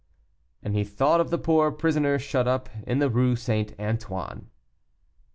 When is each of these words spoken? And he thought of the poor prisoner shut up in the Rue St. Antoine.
And 0.63 0.73
he 0.73 0.83
thought 0.83 1.21
of 1.21 1.29
the 1.29 1.37
poor 1.37 1.71
prisoner 1.71 2.17
shut 2.17 2.47
up 2.47 2.69
in 2.87 2.97
the 2.97 3.07
Rue 3.07 3.35
St. 3.35 3.79
Antoine. 3.79 4.49